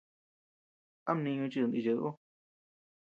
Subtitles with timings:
[1.09, 2.09] ¿A mniñu chid nichid ú?